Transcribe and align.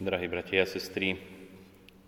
Drahí 0.00 0.32
bratia 0.32 0.64
a 0.64 0.72
sestry, 0.72 1.12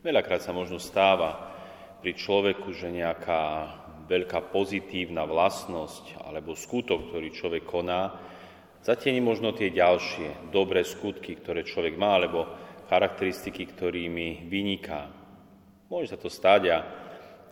veľakrát 0.01 0.41
sa 0.41 0.57
možno 0.57 0.81
stáva 0.81 1.53
pri 2.01 2.17
človeku, 2.17 2.73
že 2.73 2.89
nejaká 2.89 3.69
veľká 4.09 4.49
pozitívna 4.49 5.29
vlastnosť 5.29 6.25
alebo 6.25 6.57
skutok, 6.57 7.13
ktorý 7.13 7.29
človek 7.37 7.69
koná, 7.69 8.17
zatieni 8.81 9.21
možno 9.21 9.53
tie 9.53 9.69
ďalšie 9.69 10.49
dobré 10.49 10.89
skutky, 10.89 11.37
ktoré 11.37 11.69
človek 11.69 12.01
má, 12.01 12.17
alebo 12.17 12.49
charakteristiky, 12.89 13.69
ktorými 13.69 14.49
vyniká. 14.49 15.13
Môže 15.93 16.17
sa 16.17 16.19
to 16.19 16.33
stáť 16.33 16.63
a 16.73 16.89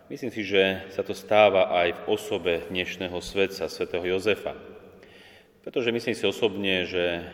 myslím 0.08 0.32
si, 0.32 0.40
že 0.40 0.88
sa 0.96 1.04
to 1.04 1.12
stáva 1.12 1.68
aj 1.84 2.00
v 2.00 2.16
osobe 2.16 2.64
dnešného 2.72 3.20
svetca, 3.20 3.68
svätého 3.68 4.08
Jozefa. 4.08 4.56
Pretože 5.60 5.92
myslím 5.92 6.16
si 6.16 6.24
osobne, 6.24 6.88
že 6.88 7.28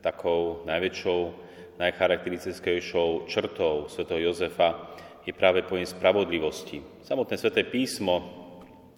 takou 0.00 0.64
najväčšou, 0.64 1.44
najcharakteristickejšou 1.78 3.30
črtou 3.30 3.86
svätého 3.86 4.18
Jozefa 4.18 4.98
je 5.22 5.30
práve 5.30 5.62
pojem 5.62 5.86
spravodlivosti. 5.86 6.82
Samotné 7.06 7.38
sväté 7.38 7.62
písmo 7.62 8.18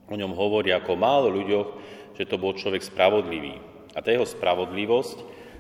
o 0.09 0.15
ňom 0.17 0.33
hovorí 0.33 0.73
ako 0.73 0.97
málo 0.97 1.29
ľuďoch, 1.29 1.69
že 2.17 2.25
to 2.25 2.41
bol 2.41 2.57
človek 2.57 2.81
spravodlivý. 2.81 3.61
A 3.93 4.01
tá 4.01 4.11
jeho 4.11 4.25
spravodlivosť 4.25 5.19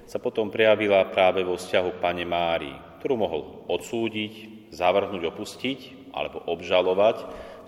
sa 0.09 0.17
potom 0.19 0.49
prejavila 0.49 1.07
práve 1.13 1.45
vo 1.45 1.61
vzťahu 1.61 1.89
k 1.95 2.03
Pane 2.03 2.25
Márii, 2.25 2.77
ktorú 2.99 3.15
mohol 3.21 3.41
odsúdiť, 3.69 4.67
zavrhnúť, 4.73 5.23
opustiť 5.29 5.79
alebo 6.17 6.43
obžalovať 6.49 7.17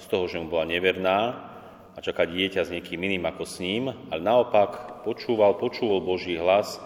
z 0.00 0.04
toho, 0.08 0.24
že 0.26 0.40
mu 0.40 0.48
bola 0.48 0.66
neverná 0.66 1.20
a 1.92 1.98
čakať 2.00 2.24
dieťa 2.24 2.60
s 2.64 2.72
niekým 2.72 3.04
iným 3.04 3.28
ako 3.28 3.44
s 3.44 3.60
ním, 3.60 3.92
ale 4.08 4.22
naopak 4.24 5.04
počúval, 5.04 5.60
počúval 5.60 6.00
Boží 6.00 6.40
hlas 6.40 6.80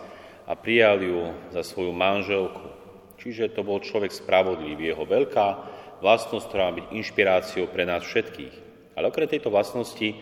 a 0.47 0.55
prijal 0.55 1.03
ju 1.03 1.35
za 1.51 1.67
svoju 1.67 1.91
manželku. 1.91 2.63
Čiže 3.19 3.51
to 3.53 3.67
bol 3.67 3.83
človek 3.83 4.15
spravodlivý. 4.15 4.95
Jeho 4.95 5.03
veľká 5.03 5.47
vlastnosť, 5.99 6.47
ktorá 6.47 6.71
má 6.71 6.73
byť 6.79 6.87
inšpiráciou 6.95 7.67
pre 7.67 7.83
nás 7.83 8.07
všetkých. 8.07 8.55
Ale 8.95 9.11
okrem 9.11 9.27
tejto 9.27 9.51
vlastnosti 9.51 10.15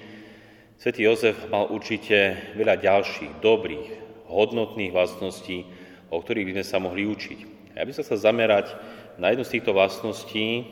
svätý 0.80 1.06
Jozef 1.06 1.36
mal 1.52 1.68
určite 1.68 2.34
veľa 2.56 2.80
ďalších 2.80 3.44
dobrých, 3.44 3.88
hodnotných 4.26 4.94
vlastností, 4.94 5.68
o 6.08 6.18
ktorých 6.18 6.46
by 6.48 6.52
sme 6.58 6.66
sa 6.66 6.78
mohli 6.80 7.04
učiť. 7.04 7.38
A 7.76 7.82
ja 7.82 7.86
by 7.86 7.92
som 7.92 8.06
sa 8.06 8.16
zamerať 8.16 8.72
na 9.20 9.30
jednu 9.30 9.44
z 9.44 9.58
týchto 9.58 9.76
vlastností, 9.76 10.64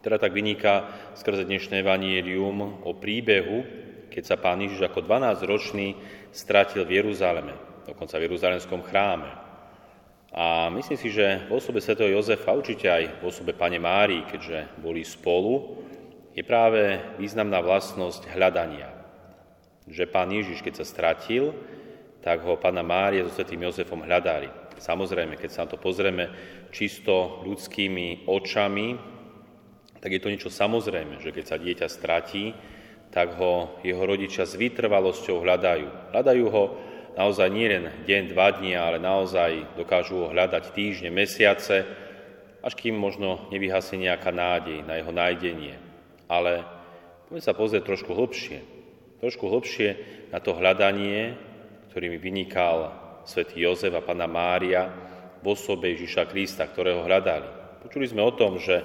ktorá 0.00 0.16
tak 0.16 0.32
vyniká 0.32 0.88
skrze 1.14 1.44
dnešné 1.44 1.84
evanielium 1.84 2.82
o 2.82 2.92
príbehu, 2.96 3.64
keď 4.08 4.22
sa 4.24 4.36
pán 4.40 4.60
Ježiš 4.60 4.88
ako 4.88 5.04
12-ročný 5.04 5.96
stratil 6.32 6.84
v 6.84 7.00
Jeruzaleme, 7.00 7.52
dokonca 7.86 8.18
v 8.18 8.24
Jeruzalemskom 8.30 8.82
chráme. 8.86 9.30
A 10.32 10.72
myslím 10.72 10.96
si, 10.96 11.12
že 11.12 11.44
v 11.44 11.60
osobe 11.60 11.84
svätého 11.84 12.08
Jozefa, 12.08 12.56
určite 12.56 12.88
aj 12.88 13.20
v 13.20 13.28
osobe 13.28 13.52
Pane 13.52 13.76
Márii, 13.76 14.24
keďže 14.24 14.80
boli 14.80 15.04
spolu, 15.04 15.84
je 16.32 16.40
práve 16.40 16.96
významná 17.20 17.60
vlastnosť 17.60 18.32
hľadania. 18.32 18.88
Že 19.84 20.08
pán 20.08 20.32
Ježiš, 20.32 20.64
keď 20.64 20.80
sa 20.80 20.88
stratil, 20.88 21.52
tak 22.24 22.40
ho 22.46 22.56
pána 22.56 22.80
Mária 22.80 23.26
so 23.28 23.34
svetým 23.34 23.66
Jozefom 23.68 24.00
hľadali. 24.00 24.48
Samozrejme, 24.80 25.36
keď 25.36 25.50
sa 25.52 25.62
na 25.66 25.74
to 25.74 25.76
pozrieme 25.76 26.32
čisto 26.72 27.44
ľudskými 27.44 28.24
očami, 28.24 28.96
tak 30.00 30.10
je 30.16 30.20
to 30.22 30.32
niečo 30.32 30.50
samozrejme, 30.50 31.20
že 31.20 31.30
keď 31.30 31.44
sa 31.44 31.60
dieťa 31.60 31.86
stratí, 31.86 32.56
tak 33.12 33.36
ho 33.36 33.76
jeho 33.84 34.00
rodičia 34.00 34.48
s 34.48 34.56
vytrvalosťou 34.56 35.44
hľadajú. 35.44 36.16
Hľadajú 36.16 36.44
ho 36.48 36.64
naozaj 37.16 37.48
nie 37.52 37.68
len 37.68 37.84
deň, 38.08 38.22
dva 38.32 38.52
dní, 38.56 38.76
ale 38.76 38.96
naozaj 39.02 39.76
dokážu 39.76 40.26
ho 40.26 40.32
hľadať 40.32 40.72
týždne, 40.72 41.12
mesiace, 41.12 41.84
až 42.62 42.72
kým 42.78 42.94
možno 42.94 43.50
nevyhasí 43.50 43.98
nejaká 43.98 44.30
nádej 44.30 44.86
na 44.86 44.96
jeho 44.96 45.12
nájdenie. 45.12 45.76
Ale 46.30 46.62
poďme 47.26 47.42
sa 47.42 47.52
pozrieť 47.52 47.82
trošku 47.84 48.14
hlbšie. 48.14 48.58
Trošku 49.18 49.44
hlbšie 49.50 49.88
na 50.30 50.38
to 50.38 50.54
hľadanie, 50.54 51.36
ktorými 51.90 52.16
vynikal 52.18 52.94
svätý 53.26 53.62
Jozef 53.62 53.92
a 53.94 54.02
pána 54.02 54.26
Mária 54.26 54.90
v 55.42 55.46
osobe 55.46 55.92
Ježiša 55.94 56.30
Krista, 56.30 56.66
ktorého 56.66 57.02
hľadali. 57.02 57.62
Počuli 57.82 58.06
sme 58.06 58.22
o 58.22 58.32
tom, 58.34 58.62
že 58.62 58.82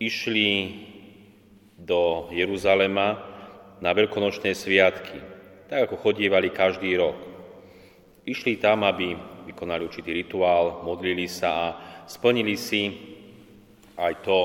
išli 0.00 0.76
do 1.80 2.28
Jeruzalema 2.32 3.16
na 3.80 3.90
veľkonočné 3.96 4.52
sviatky, 4.52 5.18
tak 5.72 5.88
ako 5.88 5.96
chodievali 5.96 6.52
každý 6.52 6.92
rok. 7.00 7.29
Išli 8.30 8.62
tam, 8.62 8.86
aby 8.86 9.18
vykonali 9.50 9.82
určitý 9.82 10.14
rituál, 10.14 10.86
modlili 10.86 11.26
sa 11.26 11.50
a 11.50 11.66
splnili 12.06 12.54
si 12.54 12.94
aj 13.98 14.22
to, 14.22 14.38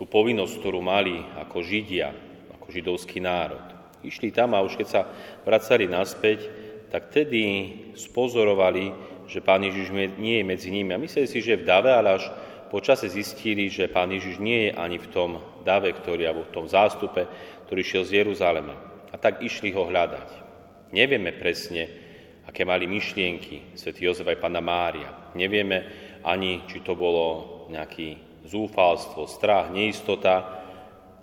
tú 0.00 0.08
povinnosť, 0.08 0.54
ktorú 0.56 0.80
mali 0.80 1.20
ako 1.36 1.60
Židia, 1.60 2.16
ako 2.56 2.72
židovský 2.72 3.20
národ. 3.20 3.60
Išli 4.00 4.32
tam 4.32 4.56
a 4.56 4.64
už 4.64 4.80
keď 4.80 4.88
sa 4.88 5.02
vracali 5.44 5.84
naspäť, 5.84 6.48
tak 6.88 7.12
tedy 7.12 7.44
spozorovali, 7.92 8.96
že 9.28 9.44
Pán 9.44 9.60
Ježiš 9.60 9.92
nie 10.16 10.40
je 10.40 10.44
medzi 10.48 10.72
nimi. 10.72 10.96
A 10.96 11.02
mysleli 11.02 11.28
si, 11.28 11.44
že 11.44 11.60
v 11.60 11.66
dave, 11.68 11.92
ale 11.92 12.16
až 12.16 12.32
počase 12.72 13.12
zistili, 13.12 13.68
že 13.68 13.92
Pán 13.92 14.08
Ježiš 14.08 14.40
nie 14.40 14.70
je 14.70 14.72
ani 14.72 14.96
v 14.96 15.10
tom 15.12 15.42
dave, 15.68 15.92
ktorý, 15.92 16.30
alebo 16.32 16.48
v 16.48 16.54
tom 16.54 16.66
zástupe, 16.70 17.28
ktorý 17.68 17.82
šiel 17.84 18.04
z 18.08 18.24
Jeruzalema. 18.24 18.72
A 19.12 19.20
tak 19.20 19.44
išli 19.44 19.74
ho 19.74 19.84
hľadať. 19.84 20.46
Nevieme 20.94 21.34
presne, 21.34 22.05
aké 22.46 22.62
mali 22.62 22.86
myšlienky 22.86 23.74
svätý 23.74 24.06
Jozef 24.06 24.26
aj 24.26 24.38
Pána 24.38 24.62
Mária. 24.62 25.34
Nevieme 25.34 25.84
ani, 26.22 26.62
či 26.70 26.80
to 26.80 26.94
bolo 26.94 27.66
nejaký 27.68 28.16
zúfalstvo, 28.46 29.26
strach, 29.26 29.74
neistota, 29.74 30.62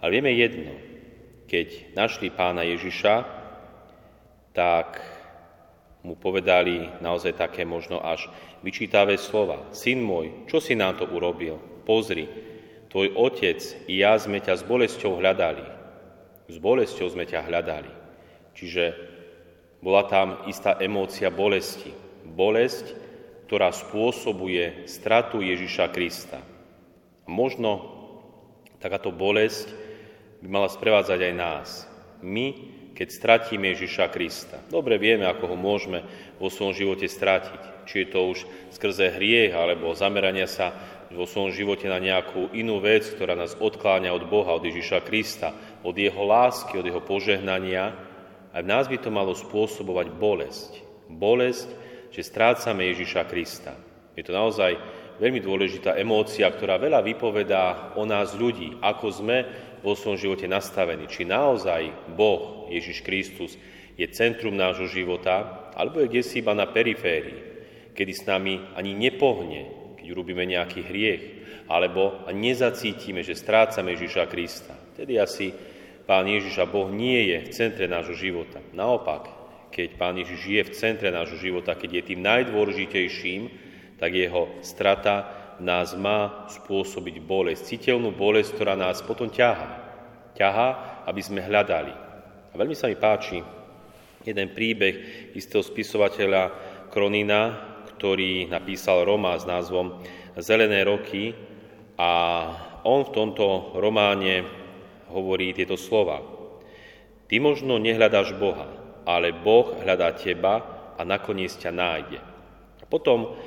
ale 0.04 0.20
vieme 0.20 0.36
jedno. 0.36 0.76
Keď 1.48 1.96
našli 1.96 2.28
pána 2.28 2.68
Ježiša, 2.68 3.24
tak 4.52 5.00
mu 6.04 6.20
povedali 6.20 6.92
naozaj 7.00 7.40
také 7.40 7.64
možno 7.64 8.04
až 8.04 8.28
vyčítavé 8.60 9.16
slova. 9.16 9.72
Syn 9.72 10.04
môj, 10.04 10.48
čo 10.52 10.60
si 10.60 10.76
nám 10.76 11.00
to 11.00 11.08
urobil? 11.08 11.56
Pozri, 11.88 12.28
tvoj 12.92 13.16
otec 13.16 13.60
i 13.88 14.04
ja 14.04 14.20
sme 14.20 14.44
ťa 14.44 14.60
s 14.60 14.64
bolesťou 14.68 15.24
hľadali. 15.24 15.64
S 16.52 16.60
bolesťou 16.60 17.08
sme 17.08 17.24
ťa 17.24 17.48
hľadali. 17.48 17.92
Čiže 18.54 19.13
bola 19.84 20.08
tam 20.08 20.48
istá 20.48 20.80
emócia 20.80 21.28
bolesti. 21.28 21.92
Bolesť, 22.24 22.96
ktorá 23.52 23.76
spôsobuje 23.76 24.88
stratu 24.88 25.44
Ježiša 25.44 25.92
Krista. 25.92 26.40
A 27.24 27.28
možno 27.28 27.92
takáto 28.80 29.12
bolesť 29.12 29.68
by 30.40 30.48
mala 30.48 30.72
sprevádzať 30.72 31.20
aj 31.20 31.34
nás. 31.36 31.68
My, 32.24 32.56
keď 32.96 33.08
stratíme 33.12 33.76
Ježiša 33.76 34.08
Krista. 34.08 34.64
Dobre 34.72 34.96
vieme, 34.96 35.28
ako 35.28 35.52
ho 35.52 35.58
môžeme 35.60 36.08
vo 36.40 36.48
svojom 36.48 36.72
živote 36.72 37.06
stratiť. 37.12 37.84
Či 37.84 37.96
je 38.00 38.08
to 38.08 38.20
už 38.32 38.40
skrze 38.72 39.12
hriech, 39.20 39.52
alebo 39.52 39.92
zamerania 39.92 40.48
sa 40.48 40.72
vo 41.12 41.28
svojom 41.28 41.52
živote 41.52 41.92
na 41.92 42.00
nejakú 42.00 42.56
inú 42.56 42.80
vec, 42.80 43.04
ktorá 43.06 43.36
nás 43.36 43.60
odkláňa 43.60 44.16
od 44.16 44.24
Boha, 44.32 44.56
od 44.56 44.64
Ježiša 44.64 45.04
Krista, 45.04 45.52
od 45.84 45.94
Jeho 45.94 46.24
lásky, 46.24 46.80
od 46.80 46.88
Jeho 46.88 47.04
požehnania, 47.04 48.13
aj 48.54 48.62
v 48.62 48.70
nás 48.70 48.86
by 48.86 48.98
to 49.02 49.10
malo 49.10 49.34
spôsobovať 49.34 50.14
bolesť. 50.14 50.72
Bolesť, 51.10 51.68
že 52.14 52.22
strácame 52.22 52.94
Ježiša 52.94 53.26
Krista. 53.26 53.74
Je 54.14 54.22
to 54.22 54.30
naozaj 54.30 54.78
veľmi 55.18 55.42
dôležitá 55.42 55.98
emócia, 55.98 56.46
ktorá 56.46 56.78
veľa 56.78 57.02
vypovedá 57.02 57.98
o 57.98 58.06
nás 58.06 58.38
ľudí, 58.38 58.78
ako 58.78 59.08
sme 59.10 59.38
vo 59.82 59.98
svojom 59.98 60.22
živote 60.22 60.46
nastavení. 60.46 61.10
Či 61.10 61.26
naozaj 61.26 62.14
Boh, 62.14 62.70
Ježiš 62.70 63.02
Kristus, 63.02 63.58
je 63.94 64.06
centrum 64.10 64.54
nášho 64.54 64.90
života, 64.90 65.70
alebo 65.74 66.02
je 66.02 66.10
kde 66.10 66.22
si 66.26 66.42
iba 66.42 66.54
na 66.54 66.70
periférii, 66.70 67.42
kedy 67.94 68.14
s 68.14 68.26
nami 68.26 68.58
ani 68.74 68.94
nepohne, 68.94 69.94
keď 69.98 70.06
urobíme 70.14 70.46
nejaký 70.46 70.82
hriech, 70.86 71.24
alebo 71.70 72.26
nezacítime, 72.30 73.22
že 73.22 73.38
strácame 73.38 73.94
Ježiša 73.98 74.26
Krista. 74.30 74.74
Tedy 74.98 75.18
asi 75.18 75.54
Pán 76.04 76.28
Ježiš 76.28 76.60
a 76.60 76.68
Boh 76.68 76.92
nie 76.92 77.32
je 77.32 77.38
v 77.48 77.54
centre 77.56 77.88
nášho 77.88 78.16
života. 78.16 78.60
Naopak, 78.76 79.32
keď 79.72 79.96
Pán 79.96 80.20
Ježiš 80.20 80.42
je 80.44 80.62
v 80.68 80.76
centre 80.76 81.10
nášho 81.10 81.40
života, 81.40 81.80
keď 81.80 82.04
je 82.04 82.08
tým 82.14 82.22
najdôležitejším, 82.22 83.42
tak 83.98 84.12
jeho 84.12 84.52
strata 84.60 85.32
nás 85.64 85.96
má 85.96 86.50
spôsobiť 86.52 87.24
bolesť. 87.24 87.78
Citeľnú 87.78 88.12
bolesť, 88.12 88.60
ktorá 88.60 88.76
nás 88.76 89.00
potom 89.00 89.32
ťaha. 89.32 89.80
Ťaha, 90.36 90.70
aby 91.08 91.22
sme 91.24 91.46
hľadali. 91.46 91.94
A 92.52 92.54
veľmi 92.54 92.76
sa 92.76 92.92
mi 92.92 92.98
páči 93.00 93.40
jeden 94.24 94.48
príbeh 94.52 94.96
istého 95.36 95.64
spisovateľa 95.64 96.52
Kronina, 96.92 97.72
ktorý 97.96 98.52
napísal 98.52 99.08
román 99.08 99.40
s 99.40 99.48
názvom 99.48 100.04
Zelené 100.38 100.84
roky 100.84 101.32
a 101.96 102.12
on 102.84 103.06
v 103.06 103.14
tomto 103.14 103.78
románe 103.78 104.63
hovorí 105.14 105.54
tieto 105.54 105.78
slova. 105.78 106.26
Ty 107.30 107.36
možno 107.38 107.78
nehľadáš 107.78 108.34
Boha, 108.42 108.68
ale 109.06 109.30
Boh 109.30 109.78
hľadá 109.86 110.10
teba 110.18 110.66
a 110.98 111.02
nakoniec 111.06 111.54
ťa 111.54 111.72
nájde. 111.72 112.20
A 112.82 112.86
potom 112.90 113.38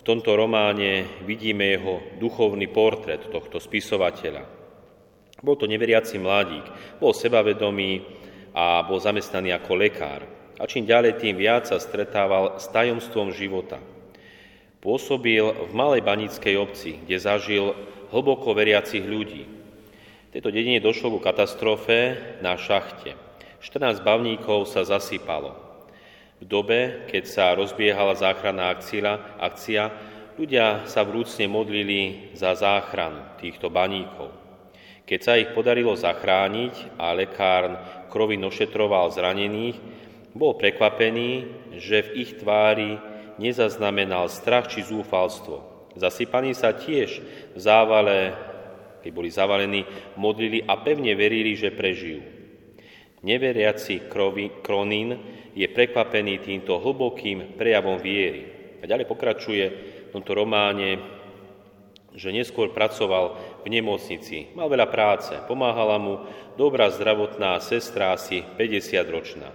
v 0.00 0.02
tomto 0.02 0.32
románe 0.32 1.04
vidíme 1.28 1.76
jeho 1.76 2.00
duchovný 2.16 2.70
portrét 2.72 3.28
tohto 3.28 3.60
spisovateľa. 3.60 4.48
Bol 5.44 5.56
to 5.56 5.68
neveriaci 5.68 6.16
mladík, 6.16 6.64
bol 7.00 7.12
sebavedomý 7.12 8.00
a 8.56 8.84
bol 8.84 9.00
zamestnaný 9.00 9.56
ako 9.56 9.72
lekár. 9.76 10.24
A 10.60 10.68
čím 10.68 10.84
ďalej, 10.84 11.20
tým 11.20 11.36
viac 11.40 11.68
sa 11.68 11.80
stretával 11.80 12.60
s 12.60 12.68
tajomstvom 12.68 13.32
života. 13.32 13.80
Pôsobil 14.80 15.44
v 15.44 15.72
malej 15.72 16.04
banickej 16.04 16.56
obci, 16.56 17.00
kde 17.04 17.16
zažil 17.20 17.72
hlboko 18.12 18.52
veriacich 18.52 19.04
ľudí. 19.04 19.59
V 20.30 20.38
tejto 20.38 20.54
dedine 20.54 20.78
došlo 20.78 21.10
ku 21.10 21.18
katastrofe 21.18 22.14
na 22.38 22.54
šachte. 22.54 23.18
14 23.58 23.98
bavníkov 23.98 24.62
sa 24.70 24.86
zasypalo. 24.86 25.58
V 26.38 26.46
dobe, 26.46 27.02
keď 27.10 27.24
sa 27.26 27.50
rozbiehala 27.58 28.14
záchranná 28.14 28.70
akcia, 28.70 29.42
akcia 29.42 29.90
ľudia 30.38 30.86
sa 30.86 31.02
vrúcne 31.02 31.50
modlili 31.50 32.30
za 32.38 32.54
záchranu 32.54 33.26
týchto 33.42 33.74
baníkov. 33.74 34.30
Keď 35.02 35.18
sa 35.18 35.34
ich 35.34 35.50
podarilo 35.50 35.98
zachrániť 35.98 36.94
a 36.94 37.10
lekárn 37.10 37.74
krovi 38.06 38.38
nošetroval 38.38 39.10
zranených, 39.10 39.82
bol 40.30 40.54
prekvapený, 40.54 41.50
že 41.82 42.06
v 42.06 42.22
ich 42.22 42.38
tvári 42.38 43.02
nezaznamenal 43.42 44.30
strach 44.30 44.70
či 44.70 44.86
zúfalstvo. 44.86 45.90
Zasypaní 45.98 46.54
sa 46.54 46.70
tiež 46.70 47.18
v 47.50 47.58
závale, 47.58 48.38
keď 49.00 49.10
boli 49.10 49.28
zavalení, 49.32 49.82
modlili 50.16 50.64
a 50.64 50.78
pevne 50.80 51.16
verili, 51.16 51.56
že 51.56 51.74
prežijú. 51.74 52.20
Neveriaci 53.20 54.08
Kronín 54.64 55.08
je 55.52 55.66
prekvapený 55.68 56.40
týmto 56.40 56.80
hlbokým 56.80 57.56
prejavom 57.60 58.00
viery. 58.00 58.48
A 58.80 58.88
ďalej 58.88 59.04
pokračuje 59.04 59.64
v 60.08 60.12
tomto 60.16 60.32
románe, 60.32 60.96
že 62.16 62.32
neskôr 62.32 62.72
pracoval 62.72 63.36
v 63.62 63.66
nemocnici, 63.70 64.50
mal 64.56 64.66
veľa 64.66 64.88
práce, 64.88 65.36
pomáhala 65.46 66.00
mu 66.00 66.24
dobrá 66.56 66.90
zdravotná 66.90 67.60
sestra, 67.60 68.16
asi 68.16 68.42
50-ročná. 68.56 69.52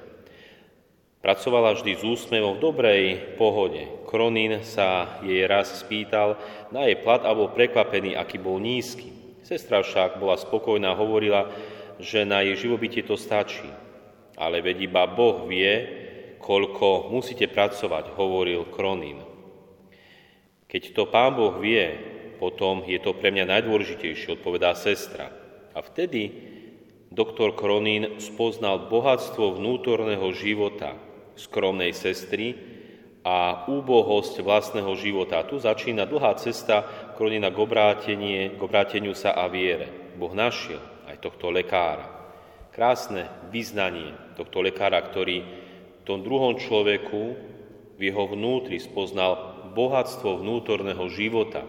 Pracovala 1.25 1.73
vždy 1.73 1.97
s 1.97 2.03
úsmevom 2.05 2.61
v 2.61 2.63
dobrej 2.69 3.03
pohode. 3.33 3.81
Kronín 4.05 4.61
sa 4.61 5.17
jej 5.25 5.41
raz 5.49 5.81
spýtal 5.81 6.37
na 6.69 6.85
jej 6.85 7.01
plat 7.01 7.25
a 7.25 7.33
bol 7.33 7.49
prekvapený, 7.49 8.13
aký 8.13 8.37
bol 8.37 8.61
nízky. 8.61 9.24
Sestra 9.45 9.85
však 9.85 10.17
bola 10.17 10.41
spokojná, 10.41 10.97
hovorila, 10.97 11.53
že 12.01 12.25
na 12.25 12.41
jej 12.41 12.65
živobytie 12.65 13.05
to 13.05 13.13
stačí. 13.13 13.69
Ale 14.33 14.65
veď 14.65 14.89
iba 14.89 15.05
Boh 15.05 15.45
vie, 15.45 15.85
koľko 16.41 17.13
musíte 17.13 17.45
pracovať, 17.45 18.17
hovoril 18.17 18.65
Kronín. 18.73 19.21
Keď 20.65 20.83
to 20.97 21.05
Pán 21.13 21.37
Boh 21.37 21.61
vie, 21.61 21.93
potom 22.41 22.89
je 22.89 22.97
to 22.97 23.13
pre 23.13 23.29
mňa 23.29 23.45
najdôležitejšie, 23.45 24.41
odpovedá 24.41 24.73
sestra. 24.73 25.29
A 25.77 25.79
vtedy 25.85 26.33
doktor 27.13 27.53
Kronín 27.53 28.17
spoznal 28.17 28.89
bohatstvo 28.89 29.61
vnútorného 29.61 30.25
života 30.33 30.97
skromnej 31.37 31.93
sestry 31.93 32.74
a 33.25 33.65
úbohosť 33.65 34.45
vlastného 34.45 34.93
života. 35.01 35.41
Tu 35.49 35.57
začína 35.57 36.05
dlhá 36.05 36.37
cesta 36.37 36.85
Kronína 37.17 37.49
k, 37.49 37.57
k 38.53 38.59
obráteniu 38.61 39.17
sa 39.17 39.33
a 39.33 39.49
viere. 39.49 40.13
Boh 40.13 40.29
našiel 40.29 40.77
aj 41.09 41.25
tohto 41.25 41.49
lekára. 41.49 42.05
Krásne 42.69 43.25
vyznanie 43.49 44.13
tohto 44.37 44.61
lekára, 44.61 45.01
ktorý 45.01 45.41
v 45.41 46.01
tom 46.05 46.21
druhom 46.21 46.53
človeku 46.61 47.23
v 47.97 48.01
jeho 48.13 48.29
vnútri 48.29 48.77
spoznal 48.77 49.57
bohatstvo 49.73 50.45
vnútorného 50.45 51.09
života. 51.09 51.65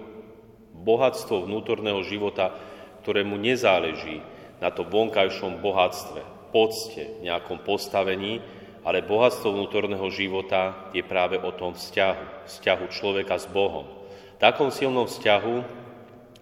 Bohatstvo 0.77 1.49
vnútorného 1.49 2.05
života, 2.05 2.53
ktorému 3.01 3.41
nezáleží 3.41 4.21
na 4.61 4.69
to 4.69 4.85
vonkajšom 4.85 5.65
bohatstve, 5.65 6.53
pocte, 6.53 7.17
nejakom 7.25 7.65
postavení, 7.65 8.45
ale 8.87 9.03
bohatstvo 9.03 9.51
vnútorného 9.51 10.07
života 10.15 10.87
je 10.95 11.03
práve 11.03 11.35
o 11.43 11.51
tom 11.51 11.75
vzťahu, 11.75 12.47
vzťahu 12.47 12.85
človeka 12.95 13.35
s 13.35 13.51
Bohom. 13.51 13.91
Takom 14.39 14.71
silnom 14.71 15.11
vzťahu, 15.11 15.57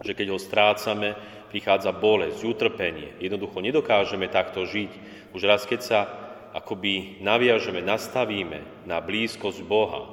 že 0.05 0.13
keď 0.13 0.27
ho 0.29 0.37
strácame, 0.37 1.17
prichádza 1.49 1.97
bolesť, 1.97 2.45
utrpenie. 2.45 3.17
Jednoducho 3.17 3.65
nedokážeme 3.65 4.29
takto 4.29 4.69
žiť. 4.69 4.93
Už 5.33 5.41
raz, 5.49 5.65
keď 5.65 5.81
sa 5.81 6.01
akoby 6.53 7.25
naviažeme, 7.25 7.81
nastavíme 7.81 8.85
na 8.85 9.01
blízkosť 9.01 9.65
Boha, 9.65 10.05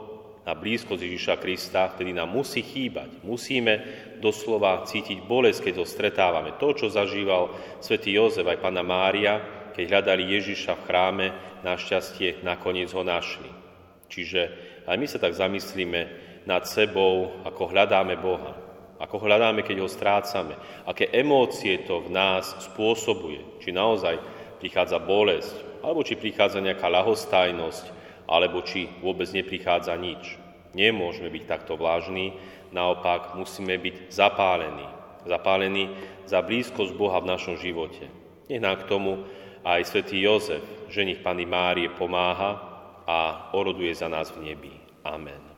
na 0.47 0.55
blízkosť 0.55 1.03
Ježiša 1.03 1.35
Krista, 1.37 1.91
vtedy 1.91 2.15
nám 2.15 2.31
musí 2.31 2.63
chýbať. 2.65 3.21
Musíme 3.21 3.83
doslova 4.23 4.87
cítiť 4.87 5.21
bolesť, 5.27 5.69
keď 5.69 5.73
ho 5.81 5.85
stretávame. 5.85 6.55
To, 6.57 6.73
čo 6.73 6.87
zažíval 6.89 7.53
svätý 7.83 8.15
Jozef 8.15 8.47
aj 8.47 8.57
pána 8.57 8.81
Mária, 8.81 9.60
keď 9.73 9.83
hľadali 9.87 10.23
Ježiša 10.37 10.77
v 10.77 10.85
chráme, 10.85 11.27
našťastie 11.65 12.43
nakoniec 12.43 12.91
ho 12.93 13.03
našli. 13.03 13.49
Čiže 14.11 14.41
aj 14.85 14.95
my 14.97 15.07
sa 15.07 15.17
tak 15.21 15.37
zamyslíme 15.37 16.01
nad 16.43 16.65
sebou, 16.67 17.41
ako 17.45 17.71
hľadáme 17.71 18.17
Boha 18.19 18.71
ako 19.01 19.17
hľadáme, 19.17 19.65
keď 19.65 19.81
ho 19.81 19.89
strácame, 19.89 20.53
aké 20.85 21.09
emócie 21.09 21.81
to 21.89 22.05
v 22.05 22.13
nás 22.13 22.53
spôsobuje, 22.69 23.41
či 23.57 23.73
naozaj 23.73 24.21
prichádza 24.61 25.01
bolesť, 25.01 25.81
alebo 25.81 26.05
či 26.05 26.13
prichádza 26.13 26.61
nejaká 26.61 26.85
lahostajnosť, 26.85 27.89
alebo 28.29 28.61
či 28.61 28.85
vôbec 29.01 29.25
neprichádza 29.33 29.97
nič. 29.97 30.37
Nemôžeme 30.77 31.33
byť 31.33 31.43
takto 31.49 31.81
vážni, 31.81 32.37
naopak 32.69 33.33
musíme 33.33 33.81
byť 33.81 34.13
zapálení. 34.13 34.85
Zapálení 35.25 35.89
za 36.29 36.45
blízkosť 36.45 36.93
Boha 36.93 37.17
v 37.25 37.29
našom 37.33 37.57
živote. 37.57 38.05
Nech 38.53 38.61
nám 38.61 38.85
k 38.85 38.87
tomu 38.87 39.25
aj 39.61 39.81
svätý 39.85 40.21
Jozef, 40.21 40.63
ženich 40.89 41.21
Pany 41.21 41.45
Márie, 41.45 41.89
pomáha 41.93 42.51
a 43.05 43.49
oroduje 43.53 43.93
za 43.95 44.07
nás 44.07 44.31
v 44.33 44.51
nebi. 44.51 44.73
Amen. 45.05 45.50